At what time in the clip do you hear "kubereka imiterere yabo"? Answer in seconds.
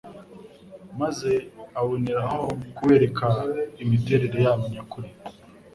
2.75-4.63